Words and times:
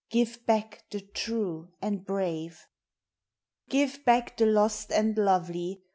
Give 0.09 0.43
back 0.47 0.83
the 0.89 1.01
true 1.01 1.67
and 1.79 2.03
brave! 2.03 2.67
Give 3.69 4.03
back 4.03 4.35
the 4.35 4.47
lost 4.47 4.91
and 4.91 5.15
lovely! 5.15 5.83